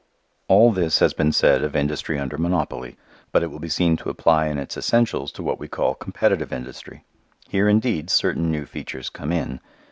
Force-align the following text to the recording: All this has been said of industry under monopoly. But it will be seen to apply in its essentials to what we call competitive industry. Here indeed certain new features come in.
All 0.47 0.71
this 0.71 0.97
has 0.97 1.13
been 1.13 1.31
said 1.31 1.63
of 1.63 1.75
industry 1.75 2.17
under 2.17 2.35
monopoly. 2.35 2.97
But 3.31 3.43
it 3.43 3.51
will 3.51 3.59
be 3.59 3.69
seen 3.69 3.97
to 3.97 4.09
apply 4.09 4.47
in 4.47 4.57
its 4.57 4.75
essentials 4.75 5.31
to 5.33 5.43
what 5.43 5.59
we 5.59 5.67
call 5.67 5.93
competitive 5.93 6.51
industry. 6.51 7.05
Here 7.47 7.69
indeed 7.69 8.09
certain 8.09 8.49
new 8.49 8.65
features 8.65 9.11
come 9.11 9.31
in. 9.31 9.59